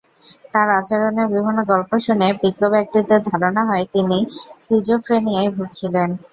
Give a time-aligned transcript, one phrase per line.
[0.53, 4.17] তাঁর আচরণের বিভিন্ন গল্প শুনে বিজ্ঞ ব্যক্তিদের ধারণা হয়, তিনি
[4.65, 6.09] সিজোফ্রেনিয়ায় ভুগছিলেন।